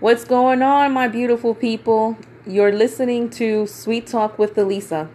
What's 0.00 0.22
going 0.24 0.62
on, 0.62 0.92
my 0.92 1.08
beautiful 1.08 1.56
people? 1.56 2.16
You're 2.46 2.70
listening 2.70 3.30
to 3.30 3.66
Sweet 3.66 4.06
Talk 4.06 4.38
with 4.38 4.56
Elisa. 4.56 5.10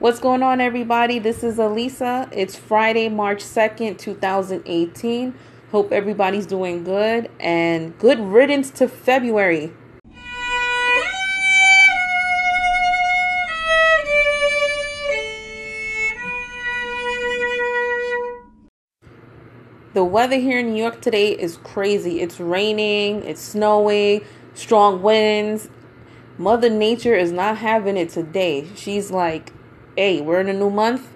What's 0.00 0.18
going 0.18 0.42
on, 0.42 0.60
everybody? 0.60 1.20
This 1.20 1.44
is 1.44 1.60
Elisa. 1.60 2.28
It's 2.32 2.56
Friday, 2.56 3.08
March 3.08 3.44
2nd, 3.44 3.98
2018. 3.98 5.32
Hope 5.70 5.92
everybody's 5.92 6.44
doing 6.44 6.82
good 6.82 7.30
and 7.38 7.96
good 8.00 8.18
riddance 8.18 8.72
to 8.72 8.88
February. 8.88 9.72
The 19.98 20.04
weather 20.04 20.36
here 20.36 20.60
in 20.60 20.74
New 20.74 20.80
York 20.80 21.00
today 21.00 21.32
is 21.32 21.56
crazy. 21.64 22.20
It's 22.20 22.38
raining, 22.38 23.24
it's 23.24 23.40
snowing, 23.40 24.24
strong 24.54 25.02
winds. 25.02 25.70
Mother 26.36 26.70
Nature 26.70 27.16
is 27.16 27.32
not 27.32 27.58
having 27.58 27.96
it 27.96 28.10
today. 28.10 28.68
She's 28.76 29.10
like, 29.10 29.52
hey, 29.96 30.20
we're 30.20 30.40
in 30.40 30.48
a 30.48 30.52
new 30.52 30.70
month. 30.70 31.08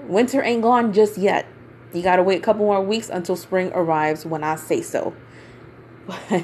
Winter 0.00 0.42
ain't 0.42 0.62
gone 0.62 0.92
just 0.92 1.18
yet. 1.18 1.46
You 1.94 2.02
gotta 2.02 2.24
wait 2.24 2.38
a 2.38 2.42
couple 2.42 2.66
more 2.66 2.82
weeks 2.82 3.10
until 3.10 3.36
spring 3.36 3.70
arrives 3.72 4.26
when 4.26 4.42
I 4.42 4.56
say 4.56 4.82
so. 4.82 5.14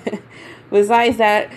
Besides 0.71 1.17
that, 1.17 1.53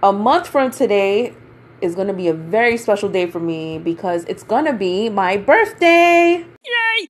a 0.00 0.12
month 0.12 0.46
from 0.46 0.70
today 0.70 1.34
is 1.80 1.96
gonna 1.96 2.14
be 2.14 2.28
a 2.28 2.34
very 2.34 2.76
special 2.76 3.08
day 3.08 3.28
for 3.28 3.40
me 3.40 3.80
because 3.80 4.22
it's 4.26 4.44
gonna 4.44 4.72
be 4.72 5.08
my 5.08 5.36
birthday. 5.36 6.36
Yay! 6.36 7.08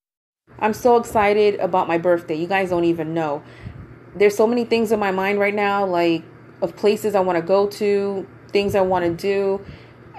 I'm 0.58 0.72
so 0.72 0.96
excited 0.96 1.60
about 1.60 1.88
my 1.88 1.98
birthday. 1.98 2.34
You 2.34 2.46
guys 2.46 2.70
don't 2.70 2.84
even 2.84 3.14
know. 3.14 3.42
There's 4.14 4.36
so 4.36 4.46
many 4.46 4.64
things 4.64 4.92
in 4.92 4.98
my 4.98 5.10
mind 5.10 5.38
right 5.38 5.54
now, 5.54 5.84
like 5.84 6.24
of 6.62 6.74
places 6.76 7.14
I 7.14 7.20
want 7.20 7.36
to 7.36 7.42
go 7.42 7.66
to, 7.66 8.26
things 8.50 8.74
I 8.74 8.80
want 8.80 9.04
to 9.04 9.12
do. 9.14 9.64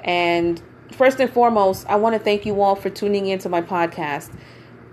And 0.03 0.61
first 0.91 1.19
and 1.19 1.31
foremost, 1.31 1.87
I 1.87 1.95
want 1.95 2.13
to 2.13 2.19
thank 2.19 2.45
you 2.45 2.61
all 2.61 2.75
for 2.75 2.89
tuning 2.89 3.27
into 3.27 3.49
my 3.49 3.61
podcast. 3.61 4.31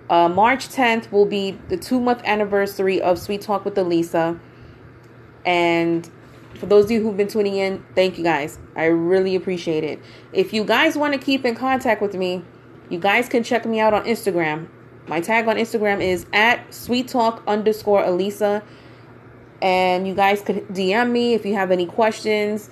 Uh, 0.09 0.29
March 0.29 0.69
10th 0.69 1.11
will 1.13 1.27
be 1.27 1.59
the 1.69 1.77
two 1.77 2.01
month 2.01 2.23
anniversary 2.25 3.01
of 3.01 3.19
Sweet 3.19 3.43
Talk 3.43 3.65
with 3.65 3.77
Elisa. 3.77 4.39
And 5.45 6.09
for 6.55 6.67
those 6.67 6.87
of 6.87 6.91
you 6.93 7.03
who've 7.03 7.17
been 7.17 7.29
tuning 7.29 7.57
in, 7.57 7.85
thank 7.95 8.17
you 8.17 8.25
guys. 8.25 8.59
I 8.77 8.87
really 8.87 9.35
appreciate 9.35 9.85
it. 9.85 10.01
If 10.33 10.53
you 10.55 10.65
guys 10.65 10.97
want 10.97 11.13
to 11.13 11.19
keep 11.19 11.45
in 11.45 11.55
contact 11.55 12.01
with 12.01 12.15
me, 12.15 12.43
you 12.89 12.99
guys 12.99 13.29
can 13.29 13.43
check 13.43 13.67
me 13.67 13.81
out 13.81 13.93
on 13.93 14.05
Instagram 14.05 14.69
my 15.07 15.21
tag 15.21 15.49
on 15.49 15.57
Instagram 15.57 16.01
is 16.01 16.27
at 16.33 16.73
sweet 16.73 17.09
talk 17.09 17.43
underscore 17.47 18.05
Elisa. 18.05 18.63
And 19.61 20.07
you 20.07 20.15
guys 20.15 20.43
could 20.43 20.69
DM 20.69 21.11
me 21.11 21.35
if 21.35 21.47
you 21.47 21.55
have 21.55 21.71
any 21.71 21.87
questions 21.87 22.71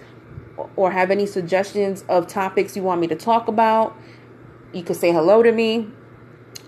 or 0.76 0.90
have 0.90 1.10
any 1.10 1.26
suggestions 1.26 2.04
of 2.08 2.26
topics 2.26 2.76
you 2.76 2.82
want 2.82 3.00
me 3.00 3.06
to 3.08 3.16
talk 3.16 3.48
about. 3.48 3.96
You 4.72 4.82
could 4.82 4.96
say 4.96 5.12
hello 5.12 5.42
to 5.42 5.52
me. 5.52 5.88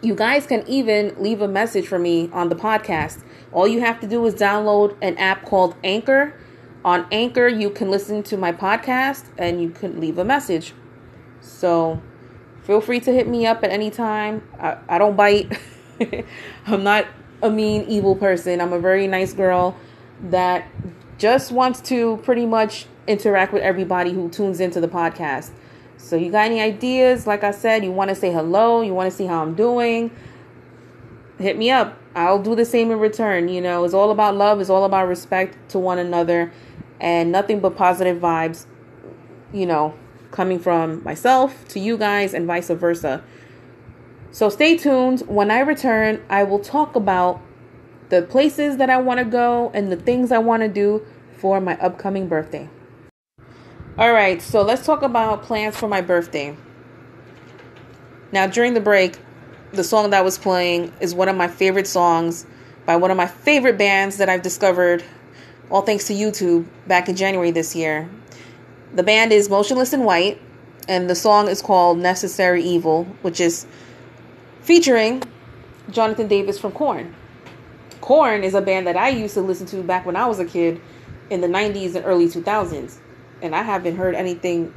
You 0.02 0.14
guys 0.14 0.46
can 0.46 0.66
even 0.68 1.14
leave 1.18 1.40
a 1.40 1.48
message 1.48 1.86
for 1.86 1.98
me 1.98 2.28
on 2.32 2.48
the 2.48 2.56
podcast. 2.56 3.22
All 3.52 3.66
you 3.66 3.80
have 3.80 4.00
to 4.00 4.06
do 4.06 4.24
is 4.26 4.34
download 4.34 4.96
an 5.00 5.16
app 5.16 5.44
called 5.44 5.76
Anchor. 5.82 6.34
On 6.84 7.06
Anchor, 7.10 7.48
you 7.48 7.70
can 7.70 7.90
listen 7.90 8.22
to 8.24 8.36
my 8.36 8.52
podcast 8.52 9.24
and 9.38 9.62
you 9.62 9.70
can 9.70 10.00
leave 10.00 10.18
a 10.18 10.24
message. 10.24 10.74
So 11.40 12.02
feel 12.64 12.80
free 12.80 13.00
to 13.00 13.12
hit 13.12 13.28
me 13.28 13.46
up 13.46 13.62
at 13.62 13.70
any 13.70 13.90
time. 13.90 14.42
I, 14.58 14.76
I 14.88 14.98
don't 14.98 15.16
bite. 15.16 15.58
I'm 16.66 16.82
not 16.82 17.06
a 17.42 17.50
mean, 17.50 17.84
evil 17.88 18.16
person. 18.16 18.60
I'm 18.60 18.72
a 18.72 18.78
very 18.78 19.06
nice 19.06 19.32
girl 19.32 19.76
that 20.30 20.66
just 21.18 21.52
wants 21.52 21.80
to 21.82 22.16
pretty 22.18 22.46
much 22.46 22.86
interact 23.06 23.52
with 23.52 23.62
everybody 23.62 24.12
who 24.12 24.28
tunes 24.30 24.60
into 24.60 24.80
the 24.80 24.88
podcast. 24.88 25.50
So, 25.96 26.16
you 26.16 26.30
got 26.30 26.46
any 26.46 26.60
ideas? 26.60 27.26
Like 27.26 27.44
I 27.44 27.50
said, 27.50 27.84
you 27.84 27.92
want 27.92 28.08
to 28.10 28.14
say 28.14 28.32
hello, 28.32 28.82
you 28.82 28.92
want 28.94 29.10
to 29.10 29.16
see 29.16 29.26
how 29.26 29.42
I'm 29.42 29.54
doing, 29.54 30.10
hit 31.38 31.56
me 31.56 31.70
up. 31.70 31.98
I'll 32.14 32.42
do 32.42 32.54
the 32.54 32.64
same 32.64 32.90
in 32.90 32.98
return. 32.98 33.48
You 33.48 33.60
know, 33.60 33.84
it's 33.84 33.94
all 33.94 34.10
about 34.10 34.36
love, 34.36 34.60
it's 34.60 34.70
all 34.70 34.84
about 34.84 35.08
respect 35.08 35.56
to 35.70 35.78
one 35.78 35.98
another, 35.98 36.52
and 37.00 37.32
nothing 37.32 37.60
but 37.60 37.76
positive 37.76 38.20
vibes, 38.20 38.66
you 39.52 39.66
know, 39.66 39.94
coming 40.34 40.58
from 40.58 41.02
myself 41.04 41.66
to 41.68 41.78
you 41.78 41.96
guys 41.96 42.34
and 42.34 42.44
vice 42.44 42.68
versa. 42.68 43.22
So 44.32 44.48
stay 44.48 44.76
tuned. 44.76 45.20
When 45.28 45.48
I 45.52 45.60
return, 45.60 46.20
I 46.28 46.42
will 46.42 46.58
talk 46.58 46.96
about 46.96 47.40
the 48.08 48.22
places 48.22 48.78
that 48.78 48.90
I 48.90 48.98
want 48.98 49.18
to 49.20 49.24
go 49.24 49.70
and 49.74 49.92
the 49.92 49.96
things 49.96 50.32
I 50.32 50.38
want 50.38 50.62
to 50.62 50.68
do 50.68 51.06
for 51.36 51.60
my 51.60 51.78
upcoming 51.78 52.26
birthday. 52.26 52.68
All 53.96 54.12
right, 54.12 54.42
so 54.42 54.62
let's 54.62 54.84
talk 54.84 55.02
about 55.02 55.44
plans 55.44 55.76
for 55.76 55.86
my 55.86 56.00
birthday. 56.00 56.56
Now, 58.32 58.48
during 58.48 58.74
the 58.74 58.80
break, 58.80 59.16
the 59.72 59.84
song 59.84 60.10
that 60.10 60.24
was 60.24 60.36
playing 60.36 60.92
is 61.00 61.14
one 61.14 61.28
of 61.28 61.36
my 61.36 61.46
favorite 61.46 61.86
songs 61.86 62.44
by 62.86 62.96
one 62.96 63.12
of 63.12 63.16
my 63.16 63.28
favorite 63.28 63.78
bands 63.78 64.16
that 64.16 64.28
I've 64.28 64.42
discovered, 64.42 65.04
all 65.70 65.82
thanks 65.82 66.08
to 66.08 66.12
YouTube, 66.12 66.66
back 66.88 67.08
in 67.08 67.14
January 67.14 67.52
this 67.52 67.76
year. 67.76 68.10
The 68.94 69.02
band 69.02 69.32
is 69.32 69.50
Motionless 69.50 69.92
in 69.92 70.04
White, 70.04 70.40
and 70.86 71.10
the 71.10 71.16
song 71.16 71.48
is 71.48 71.60
called 71.60 71.98
Necessary 71.98 72.62
Evil, 72.62 73.06
which 73.22 73.40
is 73.40 73.66
featuring 74.60 75.20
Jonathan 75.90 76.28
Davis 76.28 76.60
from 76.60 76.70
Korn. 76.70 77.12
Korn 78.00 78.44
is 78.44 78.54
a 78.54 78.60
band 78.60 78.86
that 78.86 78.96
I 78.96 79.08
used 79.08 79.34
to 79.34 79.40
listen 79.40 79.66
to 79.68 79.82
back 79.82 80.06
when 80.06 80.14
I 80.14 80.26
was 80.26 80.38
a 80.38 80.44
kid 80.44 80.80
in 81.28 81.40
the 81.40 81.48
90s 81.48 81.96
and 81.96 82.06
early 82.06 82.28
2000s, 82.28 82.98
and 83.42 83.56
I 83.56 83.62
haven't 83.62 83.96
heard 83.96 84.14
anything 84.14 84.72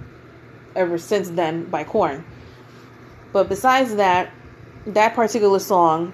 ever 0.75 0.97
since 0.97 1.29
then 1.29 1.65
by 1.65 1.83
Korn. 1.83 2.25
But 3.33 3.49
besides 3.49 3.97
that, 3.97 4.31
that 4.87 5.13
particular 5.13 5.59
song, 5.59 6.11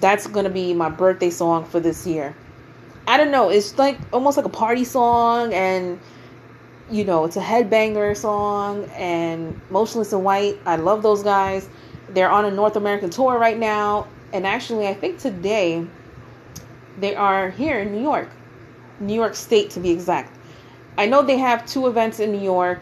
that's 0.00 0.26
gonna 0.26 0.48
be 0.48 0.72
my 0.72 0.88
birthday 0.88 1.28
song 1.28 1.66
for 1.66 1.80
this 1.80 2.06
year. 2.06 2.34
I 3.06 3.18
don't 3.18 3.30
know, 3.30 3.50
it's 3.50 3.76
like 3.76 3.98
almost 4.10 4.38
like 4.38 4.46
a 4.46 4.50
party 4.50 4.84
song 4.84 5.52
and 5.52 6.00
you 6.90 7.04
know, 7.04 7.24
it's 7.24 7.36
a 7.36 7.42
headbanger 7.42 8.16
song 8.16 8.84
and 8.94 9.60
Motionless 9.70 10.12
in 10.12 10.22
White. 10.22 10.58
I 10.66 10.76
love 10.76 11.02
those 11.02 11.22
guys. 11.22 11.68
They're 12.10 12.30
on 12.30 12.44
a 12.44 12.50
North 12.50 12.76
American 12.76 13.10
tour 13.10 13.38
right 13.38 13.58
now. 13.58 14.06
And 14.32 14.46
actually, 14.46 14.86
I 14.86 14.94
think 14.94 15.18
today 15.18 15.84
they 16.98 17.16
are 17.16 17.50
here 17.50 17.80
in 17.80 17.92
New 17.92 18.02
York, 18.02 18.28
New 19.00 19.14
York 19.14 19.34
State 19.34 19.70
to 19.70 19.80
be 19.80 19.90
exact. 19.90 20.36
I 20.96 21.06
know 21.06 21.22
they 21.22 21.38
have 21.38 21.66
two 21.66 21.88
events 21.88 22.20
in 22.20 22.32
New 22.32 22.40
York 22.40 22.80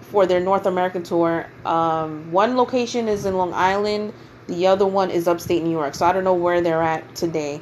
for 0.00 0.26
their 0.26 0.40
North 0.40 0.66
American 0.66 1.02
tour. 1.02 1.46
Um, 1.64 2.30
one 2.32 2.56
location 2.56 3.08
is 3.08 3.24
in 3.24 3.36
Long 3.36 3.52
Island, 3.54 4.12
the 4.46 4.66
other 4.66 4.86
one 4.86 5.10
is 5.10 5.28
upstate 5.28 5.62
New 5.62 5.70
York. 5.70 5.94
So 5.94 6.06
I 6.06 6.12
don't 6.12 6.24
know 6.24 6.34
where 6.34 6.60
they're 6.60 6.82
at 6.82 7.14
today, 7.14 7.60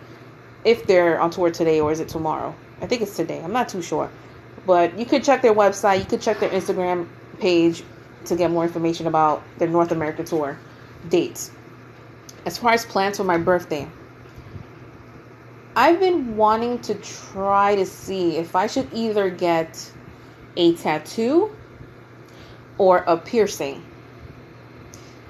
if 0.65 0.87
they're 0.87 1.21
on 1.21 1.31
tour 1.31 1.51
today 1.51 1.81
or 1.81 1.93
is 1.93 2.01
it 2.01 2.09
tomorrow. 2.09 2.55
I 2.81 2.87
think 2.87 3.03
it's 3.03 3.15
today. 3.15 3.41
I'm 3.43 3.53
not 3.53 3.69
too 3.69 3.83
sure. 3.83 4.11
But 4.71 4.97
you 4.97 5.05
could 5.05 5.25
check 5.25 5.43
their 5.43 5.53
website, 5.53 5.99
you 5.99 6.05
could 6.05 6.21
check 6.21 6.39
their 6.39 6.51
Instagram 6.51 7.09
page 7.41 7.83
to 8.27 8.37
get 8.37 8.53
more 8.53 8.63
information 8.63 9.09
about 9.09 9.43
their 9.59 9.67
North 9.67 9.91
America 9.91 10.23
tour 10.23 10.61
dates. 11.09 11.51
As 12.47 12.57
far 12.57 12.73
as 12.73 12.87
plans 12.87 13.17
for 13.17 13.25
my 13.25 13.37
birthday, 13.37 13.89
I've 15.75 15.99
been 15.99 16.37
wanting 16.37 16.79
to 16.83 16.95
try 16.95 17.75
to 17.75 17.85
see 17.85 18.37
if 18.37 18.55
I 18.55 18.69
should 18.69 18.87
either 18.95 19.29
get 19.29 19.91
a 20.57 20.77
tattoo 20.77 21.51
or 22.79 22.99
a 23.09 23.17
piercing. 23.17 23.85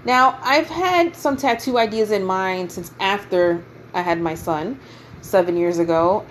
Now, 0.05 0.39
I've 0.43 0.69
had 0.69 1.17
some 1.17 1.39
tattoo 1.39 1.79
ideas 1.79 2.11
in 2.11 2.25
mind 2.25 2.73
since 2.73 2.93
after 3.01 3.65
I 3.95 4.03
had 4.03 4.21
my 4.21 4.35
son 4.35 4.79
seven 5.23 5.57
years 5.57 5.79
ago, 5.79 6.27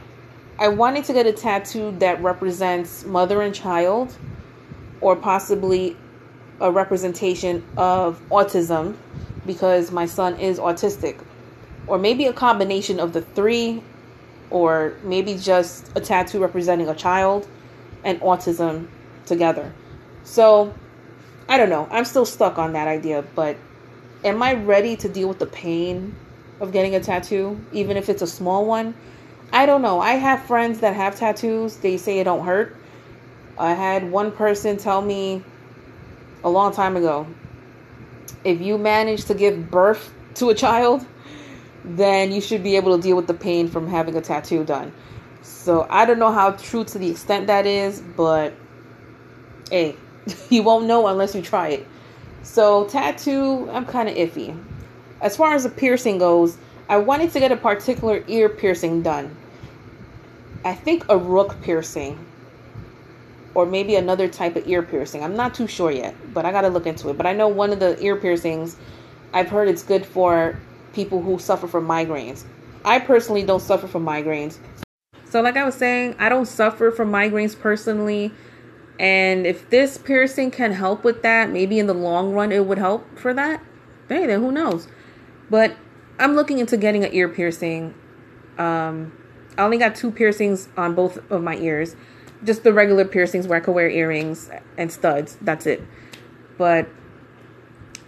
I 0.59 0.67
wanted 0.67 1.05
to 1.05 1.13
get 1.13 1.25
a 1.25 1.31
tattoo 1.31 1.95
that 1.99 2.21
represents 2.21 3.05
mother 3.05 3.41
and 3.41 3.55
child, 3.55 4.13
or 4.99 5.15
possibly 5.15 5.95
a 6.59 6.69
representation 6.69 7.63
of 7.77 8.21
autism 8.29 8.97
because 9.45 9.89
my 9.89 10.05
son 10.05 10.37
is 10.37 10.59
autistic, 10.59 11.17
or 11.87 11.97
maybe 11.97 12.25
a 12.25 12.33
combination 12.33 12.99
of 12.99 13.13
the 13.13 13.21
three, 13.21 13.81
or 14.49 14.95
maybe 15.01 15.37
just 15.37 15.89
a 15.95 16.01
tattoo 16.01 16.39
representing 16.41 16.89
a 16.89 16.95
child 16.95 17.47
and 18.03 18.19
autism 18.19 18.89
together. 19.25 19.71
So 20.25 20.73
I 21.47 21.57
don't 21.57 21.69
know. 21.69 21.87
I'm 21.89 22.03
still 22.03 22.25
stuck 22.25 22.57
on 22.57 22.73
that 22.73 22.89
idea, 22.89 23.23
but 23.33 23.55
am 24.25 24.43
I 24.43 24.55
ready 24.55 24.97
to 24.97 25.07
deal 25.07 25.29
with 25.29 25.39
the 25.39 25.45
pain 25.45 26.17
of 26.59 26.73
getting 26.73 26.95
a 26.95 26.99
tattoo, 26.99 27.57
even 27.71 27.95
if 27.95 28.09
it's 28.09 28.21
a 28.21 28.27
small 28.27 28.65
one? 28.65 28.93
I 29.51 29.65
don't 29.65 29.81
know. 29.81 29.99
I 29.99 30.13
have 30.13 30.43
friends 30.43 30.79
that 30.81 30.95
have 30.95 31.17
tattoos. 31.17 31.77
They 31.77 31.97
say 31.97 32.19
it 32.19 32.25
don't 32.25 32.45
hurt. 32.45 32.75
I 33.57 33.73
had 33.73 34.11
one 34.11 34.31
person 34.31 34.77
tell 34.77 35.01
me 35.01 35.43
a 36.43 36.49
long 36.49 36.73
time 36.73 36.95
ago 36.95 37.27
if 38.43 38.61
you 38.61 38.77
manage 38.77 39.25
to 39.25 39.33
give 39.33 39.69
birth 39.69 40.13
to 40.35 40.49
a 40.49 40.55
child, 40.55 41.05
then 41.83 42.31
you 42.31 42.41
should 42.41 42.63
be 42.63 42.75
able 42.75 42.95
to 42.95 43.01
deal 43.01 43.15
with 43.15 43.27
the 43.27 43.33
pain 43.33 43.67
from 43.67 43.87
having 43.87 44.15
a 44.15 44.21
tattoo 44.21 44.63
done. 44.63 44.91
So 45.41 45.85
I 45.89 46.05
don't 46.05 46.19
know 46.19 46.31
how 46.31 46.51
true 46.51 46.83
to 46.85 46.97
the 46.97 47.09
extent 47.09 47.47
that 47.47 47.65
is, 47.65 48.01
but 48.01 48.53
hey, 49.69 49.95
you 50.49 50.63
won't 50.63 50.85
know 50.85 51.07
unless 51.07 51.35
you 51.35 51.41
try 51.41 51.69
it. 51.69 51.87
So 52.43 52.85
tattoo, 52.85 53.69
I'm 53.71 53.85
kind 53.85 54.09
of 54.09 54.15
iffy. 54.15 54.57
As 55.21 55.35
far 55.35 55.53
as 55.53 55.63
the 55.63 55.69
piercing 55.69 56.17
goes, 56.17 56.57
I 56.89 56.97
wanted 56.97 57.31
to 57.33 57.39
get 57.39 57.51
a 57.51 57.55
particular 57.55 58.23
ear 58.27 58.49
piercing 58.49 59.03
done. 59.03 59.37
I 60.65 60.73
think 60.73 61.05
a 61.07 61.15
rook 61.15 61.61
piercing 61.61 62.17
or 63.53 63.67
maybe 63.67 63.95
another 63.95 64.27
type 64.27 64.55
of 64.55 64.67
ear 64.67 64.81
piercing. 64.81 65.23
I'm 65.23 65.35
not 65.35 65.53
too 65.53 65.67
sure 65.67 65.91
yet, 65.91 66.15
but 66.33 66.47
I 66.47 66.51
got 66.51 66.61
to 66.61 66.69
look 66.69 66.87
into 66.87 67.09
it. 67.09 67.17
But 67.17 67.27
I 67.27 67.33
know 67.33 67.47
one 67.47 67.71
of 67.71 67.79
the 67.79 68.01
ear 68.03 68.15
piercings, 68.15 68.75
I've 69.33 69.49
heard 69.49 69.67
it's 69.67 69.83
good 69.83 70.03
for 70.03 70.59
people 70.93 71.21
who 71.21 71.37
suffer 71.37 71.67
from 71.67 71.87
migraines. 71.87 72.45
I 72.83 72.97
personally 72.97 73.43
don't 73.43 73.61
suffer 73.61 73.87
from 73.87 74.03
migraines. 74.03 74.57
So, 75.25 75.41
like 75.41 75.57
I 75.57 75.65
was 75.65 75.75
saying, 75.75 76.15
I 76.17 76.27
don't 76.27 76.47
suffer 76.47 76.89
from 76.89 77.11
migraines 77.11 77.57
personally. 77.57 78.31
And 78.99 79.45
if 79.45 79.69
this 79.69 79.99
piercing 79.99 80.49
can 80.49 80.71
help 80.71 81.03
with 81.03 81.21
that, 81.21 81.51
maybe 81.51 81.77
in 81.77 81.85
the 81.85 81.93
long 81.93 82.33
run 82.33 82.51
it 82.51 82.65
would 82.65 82.79
help 82.79 83.19
for 83.19 83.31
that. 83.35 83.61
Hey, 84.07 84.25
then 84.25 84.39
who 84.39 84.51
knows? 84.51 84.87
But 85.51 85.77
I'm 86.19 86.35
looking 86.35 86.59
into 86.59 86.77
getting 86.77 87.03
an 87.03 87.13
ear 87.13 87.29
piercing. 87.29 87.95
Um, 88.57 89.17
I 89.57 89.63
only 89.63 89.77
got 89.77 89.95
two 89.95 90.11
piercings 90.11 90.69
on 90.77 90.93
both 90.93 91.17
of 91.31 91.41
my 91.41 91.55
ears 91.55 91.95
just 92.43 92.63
the 92.63 92.73
regular 92.73 93.05
piercings 93.05 93.47
where 93.47 93.57
I 93.57 93.61
could 93.61 93.75
wear 93.75 93.89
earrings 93.89 94.49
and 94.77 94.91
studs. 94.91 95.37
That's 95.41 95.65
it. 95.65 95.83
But 96.57 96.87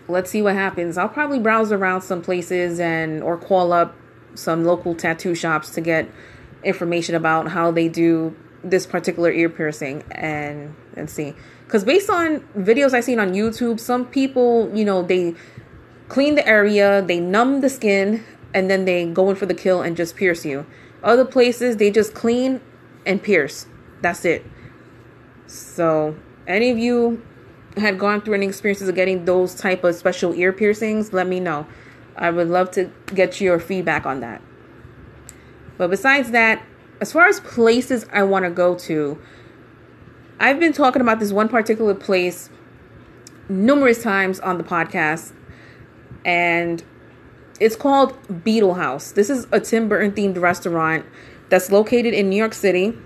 let's 0.07 0.29
see 0.29 0.41
what 0.41 0.55
happens. 0.55 0.97
I'll 0.97 1.09
probably 1.09 1.39
browse 1.39 1.71
around 1.71 2.01
some 2.01 2.21
places 2.21 2.79
and 2.79 3.21
or 3.23 3.37
call 3.37 3.73
up 3.73 3.95
some 4.35 4.63
local 4.63 4.95
tattoo 4.95 5.35
shops 5.35 5.71
to 5.71 5.81
get 5.81 6.09
information 6.63 7.15
about 7.15 7.49
how 7.49 7.71
they 7.71 7.89
do 7.89 8.35
this 8.63 8.85
particular 8.85 9.31
ear 9.31 9.49
piercing 9.49 10.03
and 10.11 10.75
and 10.95 11.09
see. 11.09 11.33
Cuz 11.67 11.83
based 11.83 12.09
on 12.09 12.41
videos 12.57 12.93
I've 12.93 13.03
seen 13.03 13.19
on 13.19 13.33
YouTube, 13.33 13.79
some 13.79 14.05
people, 14.05 14.71
you 14.73 14.85
know, 14.85 15.01
they 15.01 15.35
clean 16.11 16.35
the 16.35 16.45
area, 16.45 17.01
they 17.01 17.21
numb 17.21 17.61
the 17.61 17.69
skin, 17.69 18.21
and 18.53 18.69
then 18.69 18.83
they 18.83 19.05
go 19.05 19.29
in 19.29 19.35
for 19.37 19.45
the 19.45 19.53
kill 19.53 19.81
and 19.81 19.95
just 19.95 20.17
pierce 20.17 20.45
you. 20.45 20.65
Other 21.01 21.23
places 21.23 21.77
they 21.77 21.89
just 21.89 22.13
clean 22.13 22.59
and 23.05 23.23
pierce. 23.23 23.65
That's 24.01 24.25
it. 24.25 24.45
So, 25.47 26.17
any 26.45 26.69
of 26.69 26.77
you 26.77 27.25
had 27.77 27.97
gone 27.97 28.19
through 28.19 28.33
any 28.33 28.45
experiences 28.45 28.89
of 28.89 28.95
getting 28.95 29.23
those 29.23 29.55
type 29.55 29.85
of 29.85 29.95
special 29.95 30.33
ear 30.33 30.51
piercings, 30.51 31.13
let 31.13 31.27
me 31.27 31.39
know. 31.39 31.65
I 32.17 32.29
would 32.29 32.49
love 32.49 32.71
to 32.71 32.91
get 33.15 33.39
your 33.39 33.57
feedback 33.57 34.05
on 34.05 34.19
that. 34.19 34.41
But 35.77 35.89
besides 35.89 36.31
that, 36.31 36.61
as 36.99 37.13
far 37.13 37.27
as 37.27 37.39
places 37.39 38.05
I 38.11 38.23
want 38.23 38.43
to 38.43 38.51
go 38.51 38.75
to, 38.75 39.17
I've 40.41 40.59
been 40.59 40.73
talking 40.73 41.01
about 41.01 41.21
this 41.21 41.31
one 41.31 41.47
particular 41.47 41.95
place 41.95 42.49
numerous 43.47 44.03
times 44.03 44.41
on 44.41 44.57
the 44.57 44.63
podcast, 44.65 45.31
and 46.25 46.83
it's 47.59 47.75
called 47.75 48.43
Beetle 48.43 48.73
House. 48.73 49.11
This 49.11 49.29
is 49.29 49.47
a 49.51 49.59
Tim 49.59 49.87
Burton 49.87 50.11
themed 50.11 50.39
restaurant 50.41 51.05
that's 51.49 51.71
located 51.71 52.13
in 52.13 52.29
New 52.29 52.35
York 52.35 52.53
City. 52.53 52.97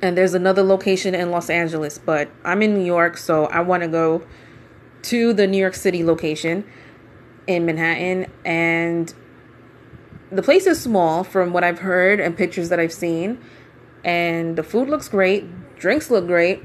And 0.00 0.16
there's 0.16 0.34
another 0.34 0.62
location 0.62 1.14
in 1.14 1.30
Los 1.30 1.48
Angeles, 1.48 1.98
but 1.98 2.28
I'm 2.44 2.62
in 2.62 2.74
New 2.74 2.84
York, 2.84 3.16
so 3.16 3.46
I 3.46 3.60
want 3.60 3.82
to 3.82 3.88
go 3.88 4.26
to 5.02 5.32
the 5.32 5.46
New 5.46 5.58
York 5.58 5.74
City 5.74 6.04
location 6.04 6.64
in 7.46 7.66
Manhattan. 7.66 8.30
And 8.44 9.12
the 10.30 10.42
place 10.42 10.66
is 10.66 10.80
small 10.80 11.24
from 11.24 11.52
what 11.52 11.64
I've 11.64 11.78
heard 11.80 12.20
and 12.20 12.36
pictures 12.36 12.68
that 12.68 12.80
I've 12.80 12.92
seen. 12.92 13.38
And 14.04 14.56
the 14.56 14.62
food 14.62 14.88
looks 14.88 15.08
great, 15.08 15.44
drinks 15.76 16.10
look 16.10 16.26
great, 16.26 16.62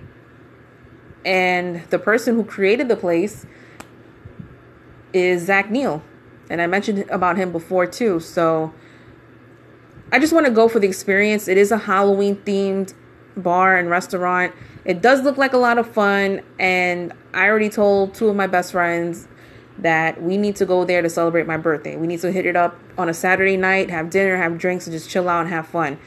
and 1.25 1.83
the 1.89 1.99
person 1.99 2.35
who 2.35 2.43
created 2.43 2.87
the 2.87 2.95
place 2.95 3.45
is 5.13 5.45
Zach 5.45 5.69
Neil. 5.69 6.03
And 6.49 6.61
I 6.61 6.67
mentioned 6.67 7.05
about 7.09 7.37
him 7.37 7.51
before 7.51 7.85
too. 7.85 8.19
So 8.19 8.73
I 10.11 10.19
just 10.19 10.33
want 10.33 10.45
to 10.47 10.51
go 10.51 10.67
for 10.67 10.79
the 10.79 10.87
experience. 10.87 11.47
It 11.47 11.57
is 11.57 11.71
a 11.71 11.77
Halloween 11.77 12.37
themed 12.37 12.93
bar 13.37 13.77
and 13.77 13.89
restaurant. 13.89 14.53
It 14.85 15.01
does 15.01 15.21
look 15.21 15.37
like 15.37 15.53
a 15.53 15.57
lot 15.57 15.77
of 15.77 15.91
fun, 15.91 16.41
and 16.57 17.13
I 17.33 17.47
already 17.47 17.69
told 17.69 18.15
two 18.15 18.27
of 18.27 18.35
my 18.35 18.47
best 18.47 18.71
friends 18.71 19.27
that 19.77 20.21
we 20.21 20.35
need 20.35 20.55
to 20.57 20.65
go 20.65 20.83
there 20.83 21.01
to 21.01 21.09
celebrate 21.09 21.45
my 21.45 21.57
birthday. 21.57 21.95
We 21.95 22.07
need 22.07 22.21
to 22.21 22.31
hit 22.31 22.45
it 22.45 22.55
up 22.55 22.77
on 22.97 23.07
a 23.07 23.13
Saturday 23.13 23.55
night, 23.55 23.89
have 23.89 24.09
dinner, 24.09 24.35
have 24.37 24.57
drinks, 24.57 24.87
and 24.87 24.93
just 24.93 25.09
chill 25.09 25.29
out 25.29 25.41
and 25.41 25.49
have 25.49 25.67
fun. 25.67 25.99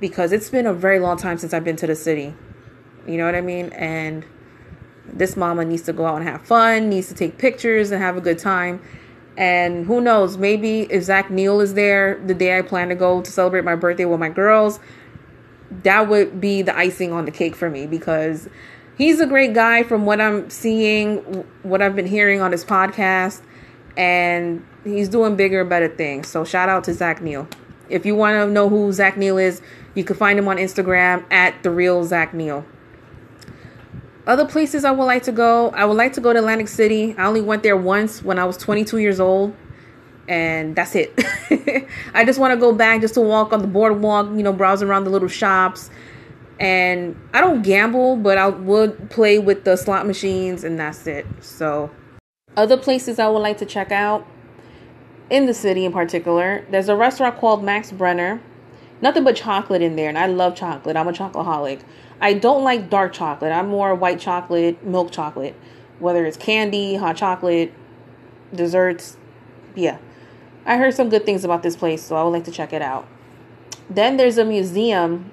Because 0.00 0.32
it's 0.32 0.50
been 0.50 0.66
a 0.66 0.72
very 0.72 0.98
long 0.98 1.16
time 1.16 1.38
since 1.38 1.54
I've 1.54 1.64
been 1.64 1.76
to 1.76 1.86
the 1.86 1.96
city. 1.96 2.34
You 3.06 3.16
know 3.16 3.24
what 3.24 3.34
I 3.34 3.40
mean? 3.40 3.70
And 3.70 4.24
this 5.06 5.36
mama 5.36 5.64
needs 5.64 5.82
to 5.82 5.92
go 5.92 6.06
out 6.06 6.16
and 6.16 6.28
have 6.28 6.42
fun, 6.42 6.88
needs 6.88 7.08
to 7.08 7.14
take 7.14 7.38
pictures 7.38 7.90
and 7.90 8.02
have 8.02 8.16
a 8.16 8.20
good 8.20 8.38
time. 8.38 8.80
And 9.36 9.86
who 9.86 10.00
knows, 10.00 10.36
maybe 10.36 10.82
if 10.82 11.04
Zach 11.04 11.30
Neil 11.30 11.60
is 11.60 11.74
there 11.74 12.20
the 12.26 12.34
day 12.34 12.58
I 12.58 12.62
plan 12.62 12.88
to 12.90 12.94
go 12.94 13.22
to 13.22 13.30
celebrate 13.30 13.64
my 13.64 13.74
birthday 13.74 14.04
with 14.04 14.20
my 14.20 14.28
girls, 14.28 14.80
that 15.82 16.08
would 16.08 16.40
be 16.40 16.62
the 16.62 16.76
icing 16.76 17.12
on 17.12 17.24
the 17.24 17.30
cake 17.30 17.54
for 17.54 17.70
me 17.70 17.86
because 17.86 18.48
he's 18.98 19.20
a 19.20 19.26
great 19.26 19.54
guy 19.54 19.82
from 19.82 20.04
what 20.04 20.20
I'm 20.20 20.50
seeing, 20.50 21.18
what 21.62 21.80
I've 21.80 21.96
been 21.96 22.06
hearing 22.06 22.40
on 22.40 22.52
his 22.52 22.64
podcast, 22.64 23.40
and 23.96 24.64
he's 24.84 25.08
doing 25.08 25.36
bigger, 25.36 25.62
and 25.62 25.70
better 25.70 25.88
things. 25.88 26.28
So 26.28 26.44
shout 26.44 26.68
out 26.68 26.84
to 26.84 26.94
Zach 26.94 27.22
Neil. 27.22 27.48
If 27.88 28.04
you 28.04 28.14
want 28.14 28.34
to 28.34 28.52
know 28.52 28.68
who 28.68 28.92
Zach 28.92 29.16
Neil 29.16 29.38
is, 29.38 29.62
you 29.94 30.04
can 30.04 30.16
find 30.16 30.38
him 30.38 30.48
on 30.48 30.58
Instagram 30.58 31.24
at 31.32 31.62
the 31.62 31.70
real 31.70 32.04
Zach 32.04 32.34
Neil. 32.34 32.64
Other 34.30 34.46
places 34.46 34.84
I 34.84 34.92
would 34.92 35.06
like 35.06 35.24
to 35.24 35.32
go, 35.32 35.70
I 35.70 35.84
would 35.84 35.96
like 35.96 36.12
to 36.12 36.20
go 36.20 36.32
to 36.32 36.38
Atlantic 36.38 36.68
City. 36.68 37.16
I 37.18 37.26
only 37.26 37.40
went 37.40 37.64
there 37.64 37.76
once 37.76 38.22
when 38.22 38.38
I 38.38 38.44
was 38.44 38.56
22 38.58 38.98
years 38.98 39.18
old 39.18 39.52
and 40.28 40.76
that's 40.76 40.94
it. 40.94 41.12
I 42.14 42.24
just 42.24 42.38
want 42.38 42.54
to 42.54 42.56
go 42.56 42.72
back 42.72 43.00
just 43.00 43.14
to 43.14 43.20
walk 43.20 43.52
on 43.52 43.60
the 43.60 43.66
boardwalk, 43.66 44.28
you 44.28 44.44
know, 44.44 44.52
browse 44.52 44.84
around 44.84 45.02
the 45.02 45.10
little 45.10 45.26
shops. 45.26 45.90
And 46.60 47.20
I 47.34 47.40
don't 47.40 47.62
gamble, 47.62 48.18
but 48.18 48.38
I 48.38 48.46
would 48.46 49.10
play 49.10 49.40
with 49.40 49.64
the 49.64 49.74
slot 49.74 50.06
machines, 50.06 50.62
and 50.62 50.78
that's 50.78 51.08
it. 51.08 51.26
So, 51.40 51.90
other 52.56 52.76
places 52.76 53.18
I 53.18 53.26
would 53.26 53.40
like 53.40 53.58
to 53.58 53.66
check 53.66 53.90
out 53.90 54.24
in 55.28 55.46
the 55.46 55.54
city 55.54 55.84
in 55.84 55.92
particular, 55.92 56.64
there's 56.70 56.88
a 56.88 56.94
restaurant 56.94 57.36
called 57.36 57.64
Max 57.64 57.90
Brenner. 57.90 58.40
Nothing 59.02 59.24
but 59.24 59.34
chocolate 59.34 59.82
in 59.82 59.96
there, 59.96 60.08
and 60.08 60.18
I 60.18 60.26
love 60.26 60.54
chocolate. 60.54 60.96
I'm 60.96 61.08
a 61.08 61.12
chocoholic. 61.12 61.80
I 62.20 62.34
don't 62.34 62.64
like 62.64 62.90
dark 62.90 63.12
chocolate. 63.12 63.52
I'm 63.52 63.68
more 63.68 63.94
white 63.94 64.20
chocolate, 64.20 64.84
milk 64.84 65.10
chocolate, 65.10 65.54
whether 65.98 66.26
it's 66.26 66.36
candy, 66.36 66.96
hot 66.96 67.16
chocolate, 67.16 67.72
desserts. 68.54 69.16
Yeah. 69.74 69.98
I 70.66 70.76
heard 70.76 70.94
some 70.94 71.08
good 71.08 71.24
things 71.24 71.44
about 71.44 71.62
this 71.62 71.76
place, 71.76 72.02
so 72.02 72.16
I 72.16 72.22
would 72.22 72.30
like 72.30 72.44
to 72.44 72.50
check 72.50 72.72
it 72.72 72.82
out. 72.82 73.08
Then 73.88 74.18
there's 74.18 74.38
a 74.38 74.44
museum 74.44 75.32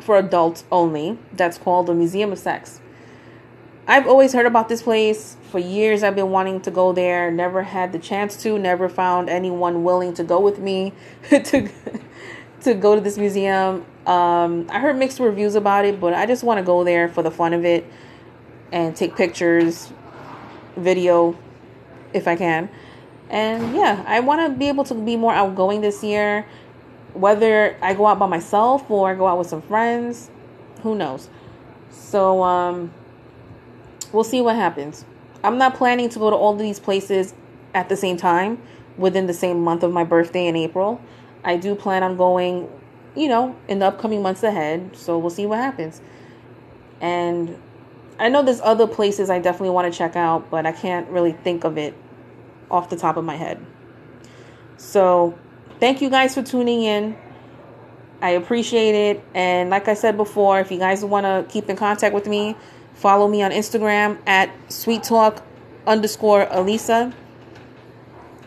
for 0.00 0.16
adults 0.16 0.64
only 0.70 1.18
that's 1.32 1.58
called 1.58 1.86
the 1.86 1.94
Museum 1.94 2.32
of 2.32 2.38
Sex. 2.38 2.80
I've 3.86 4.06
always 4.06 4.32
heard 4.32 4.46
about 4.46 4.68
this 4.68 4.82
place. 4.82 5.36
For 5.50 5.58
years 5.58 6.02
I've 6.02 6.16
been 6.16 6.30
wanting 6.30 6.60
to 6.62 6.70
go 6.70 6.92
there, 6.92 7.30
never 7.30 7.64
had 7.64 7.92
the 7.92 7.98
chance 7.98 8.36
to, 8.42 8.58
never 8.58 8.88
found 8.88 9.28
anyone 9.28 9.84
willing 9.84 10.14
to 10.14 10.24
go 10.24 10.40
with 10.40 10.58
me 10.58 10.92
to 11.30 11.68
to 12.64 12.74
go 12.74 12.94
to 12.94 13.00
this 13.00 13.16
museum. 13.16 13.84
Um, 14.06 14.66
I 14.70 14.80
heard 14.80 14.96
mixed 14.96 15.20
reviews 15.20 15.54
about 15.54 15.84
it, 15.84 16.00
but 16.00 16.12
I 16.14 16.26
just 16.26 16.42
want 16.42 16.58
to 16.58 16.64
go 16.64 16.84
there 16.84 17.08
for 17.08 17.22
the 17.22 17.30
fun 17.30 17.52
of 17.52 17.64
it 17.64 17.86
and 18.72 18.96
take 18.96 19.16
pictures, 19.16 19.92
video 20.76 21.36
if 22.12 22.26
I 22.26 22.36
can. 22.36 22.68
And 23.30 23.74
yeah, 23.74 24.04
I 24.06 24.20
want 24.20 24.40
to 24.40 24.58
be 24.58 24.68
able 24.68 24.84
to 24.84 24.94
be 24.94 25.16
more 25.16 25.32
outgoing 25.32 25.80
this 25.80 26.02
year. 26.02 26.46
Whether 27.14 27.76
I 27.80 27.94
go 27.94 28.06
out 28.06 28.18
by 28.18 28.26
myself 28.26 28.90
or 28.90 29.10
I 29.10 29.14
go 29.14 29.26
out 29.26 29.38
with 29.38 29.46
some 29.46 29.62
friends, 29.62 30.30
who 30.82 30.94
knows? 30.94 31.28
So 31.90 32.42
um 32.42 32.92
we'll 34.12 34.24
see 34.24 34.40
what 34.40 34.56
happens. 34.56 35.04
I'm 35.42 35.58
not 35.58 35.74
planning 35.74 36.08
to 36.10 36.18
go 36.18 36.30
to 36.30 36.36
all 36.36 36.56
these 36.56 36.80
places 36.80 37.34
at 37.74 37.88
the 37.88 37.96
same 37.96 38.16
time 38.16 38.60
within 38.96 39.26
the 39.26 39.34
same 39.34 39.62
month 39.62 39.82
of 39.82 39.92
my 39.92 40.04
birthday 40.04 40.46
in 40.46 40.56
April. 40.56 41.00
I 41.44 41.56
do 41.56 41.74
plan 41.74 42.02
on 42.02 42.16
going, 42.16 42.68
you 43.14 43.28
know, 43.28 43.56
in 43.68 43.78
the 43.78 43.86
upcoming 43.86 44.22
months 44.22 44.42
ahead. 44.42 44.96
So 44.96 45.18
we'll 45.18 45.30
see 45.30 45.46
what 45.46 45.58
happens. 45.58 46.00
And 47.00 47.58
I 48.18 48.28
know 48.28 48.42
there's 48.42 48.60
other 48.60 48.86
places 48.86 49.30
I 49.30 49.38
definitely 49.38 49.70
want 49.70 49.92
to 49.92 49.96
check 49.96 50.16
out, 50.16 50.50
but 50.50 50.66
I 50.66 50.72
can't 50.72 51.08
really 51.08 51.32
think 51.32 51.64
of 51.64 51.76
it 51.76 51.94
off 52.70 52.88
the 52.88 52.96
top 52.96 53.16
of 53.16 53.24
my 53.24 53.36
head. 53.36 53.64
So, 54.76 55.38
thank 55.80 56.00
you 56.00 56.10
guys 56.10 56.34
for 56.34 56.42
tuning 56.42 56.82
in. 56.82 57.16
I 58.20 58.30
appreciate 58.30 58.94
it. 58.94 59.24
And 59.34 59.70
like 59.70 59.88
I 59.88 59.94
said 59.94 60.16
before, 60.16 60.60
if 60.60 60.70
you 60.70 60.78
guys 60.78 61.04
want 61.04 61.24
to 61.24 61.52
keep 61.52 61.68
in 61.68 61.76
contact 61.76 62.14
with 62.14 62.26
me, 62.26 62.56
follow 62.94 63.28
me 63.28 63.42
on 63.42 63.50
Instagram 63.50 64.18
at 64.26 64.50
sweet 64.72 65.02
talk 65.02 65.42
underscore 65.86 66.46
Elisa. 66.50 67.12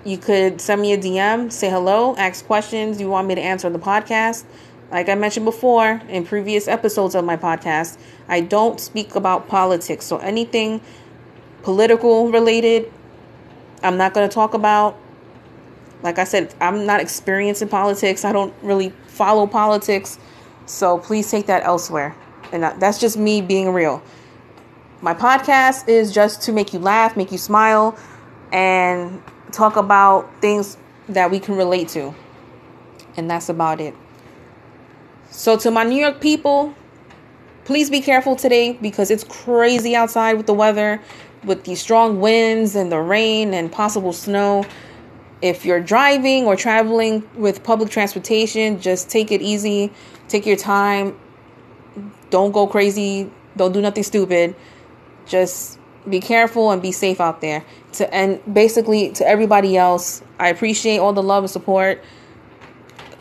You 0.07 0.17
could 0.17 0.61
send 0.61 0.81
me 0.81 0.93
a 0.93 0.97
DM, 0.97 1.51
say 1.51 1.69
hello, 1.69 2.15
ask 2.15 2.45
questions 2.45 3.01
you 3.01 3.09
want 3.09 3.27
me 3.27 3.35
to 3.35 3.41
answer 3.41 3.67
on 3.67 3.73
the 3.73 3.79
podcast. 3.79 4.45
Like 4.89 5.09
I 5.09 5.15
mentioned 5.15 5.43
before 5.43 6.01
in 6.07 6.25
previous 6.25 6.69
episodes 6.69 7.13
of 7.13 7.25
my 7.25 7.35
podcast, 7.35 7.97
I 8.29 8.39
don't 8.39 8.79
speak 8.79 9.15
about 9.15 9.49
politics. 9.49 10.05
So 10.05 10.15
anything 10.19 10.79
political 11.61 12.31
related, 12.31 12.89
I'm 13.83 13.97
not 13.97 14.13
going 14.13 14.29
to 14.29 14.33
talk 14.33 14.53
about. 14.53 14.97
Like 16.03 16.19
I 16.19 16.23
said, 16.23 16.55
I'm 16.61 16.85
not 16.85 17.01
experienced 17.01 17.61
in 17.61 17.67
politics. 17.67 18.23
I 18.23 18.31
don't 18.31 18.53
really 18.61 18.93
follow 19.07 19.45
politics. 19.45 20.19
So 20.67 20.99
please 20.99 21.29
take 21.29 21.47
that 21.47 21.63
elsewhere. 21.63 22.15
And 22.53 22.63
that's 22.63 22.97
just 22.97 23.17
me 23.17 23.41
being 23.41 23.73
real. 23.73 24.01
My 25.01 25.13
podcast 25.13 25.89
is 25.89 26.13
just 26.13 26.43
to 26.43 26.53
make 26.53 26.71
you 26.71 26.79
laugh, 26.79 27.17
make 27.17 27.33
you 27.33 27.37
smile, 27.37 27.97
and 28.53 29.21
talk 29.51 29.75
about 29.75 30.29
things 30.41 30.77
that 31.09 31.31
we 31.31 31.39
can 31.39 31.55
relate 31.55 31.89
to. 31.89 32.13
And 33.15 33.29
that's 33.29 33.49
about 33.49 33.81
it. 33.81 33.95
So, 35.31 35.57
to 35.57 35.71
my 35.71 35.83
New 35.83 35.99
York 35.99 36.21
people, 36.21 36.73
please 37.65 37.89
be 37.89 38.01
careful 38.01 38.35
today 38.35 38.73
because 38.73 39.11
it's 39.11 39.23
crazy 39.23 39.95
outside 39.95 40.35
with 40.35 40.45
the 40.45 40.53
weather, 40.53 41.01
with 41.43 41.63
the 41.65 41.75
strong 41.75 42.19
winds 42.19 42.75
and 42.75 42.91
the 42.91 42.99
rain 42.99 43.53
and 43.53 43.71
possible 43.71 44.13
snow. 44.13 44.65
If 45.41 45.65
you're 45.65 45.81
driving 45.81 46.45
or 46.45 46.55
traveling 46.55 47.27
with 47.35 47.63
public 47.63 47.89
transportation, 47.89 48.79
just 48.79 49.09
take 49.09 49.31
it 49.31 49.41
easy, 49.41 49.91
take 50.27 50.45
your 50.45 50.57
time. 50.57 51.19
Don't 52.29 52.51
go 52.51 52.67
crazy, 52.67 53.31
don't 53.55 53.71
do 53.71 53.81
nothing 53.81 54.03
stupid. 54.03 54.55
Just 55.25 55.77
be 56.09 56.19
careful 56.19 56.71
and 56.71 56.81
be 56.81 56.91
safe 56.91 57.19
out 57.19 57.41
there. 57.41 57.63
To 57.93 58.13
and 58.13 58.41
basically 58.51 59.11
to 59.13 59.27
everybody 59.27 59.77
else, 59.77 60.21
I 60.39 60.49
appreciate 60.49 60.99
all 60.99 61.13
the 61.13 61.23
love 61.23 61.43
and 61.43 61.51
support. 61.51 62.03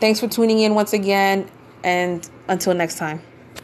Thanks 0.00 0.20
for 0.20 0.28
tuning 0.28 0.58
in 0.58 0.74
once 0.74 0.92
again 0.92 1.48
and 1.82 2.28
until 2.48 2.74
next 2.74 2.98
time. 2.98 3.22